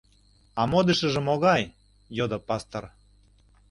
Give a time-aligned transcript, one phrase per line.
[0.59, 1.63] —А модышыжо могай?—
[2.17, 2.83] йодо пастор.